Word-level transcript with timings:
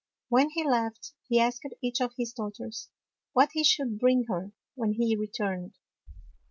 When 0.29 0.49
he 0.49 0.67
left, 0.67 1.13
he 1.27 1.39
asked 1.39 1.63
each 1.79 2.01
of 2.01 2.15
his 2.17 2.33
daughters 2.33 2.89
what 3.33 3.49
he 3.53 3.63
should 3.63 3.99
bring 3.99 4.25
her 4.29 4.51
when 4.73 4.93
he 4.93 5.15
returned. 5.15 5.75